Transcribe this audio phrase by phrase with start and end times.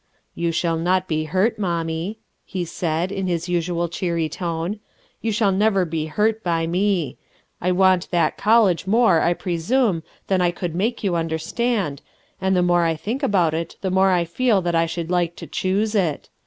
[0.33, 4.79] "You shall not be hurt, mommie," he had said in his usual cheery tone.
[5.21, 7.19] "You shall never be hurt by me
[7.61, 12.01] I want that college more I presume than I could make you under stand,
[12.41, 15.35] and the more I think about it the more I feel that I should like
[15.35, 16.29] to choose it.